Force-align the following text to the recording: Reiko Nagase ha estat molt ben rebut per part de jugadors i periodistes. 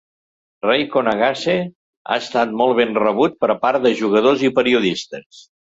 Reiko 0.65 1.03
Nagase 1.07 1.55
ha 1.67 2.17
estat 2.23 2.57
molt 2.63 2.75
ben 2.83 2.99
rebut 3.05 3.39
per 3.45 3.61
part 3.69 3.87
de 3.87 3.97
jugadors 4.05 4.49
i 4.51 4.55
periodistes. 4.59 5.49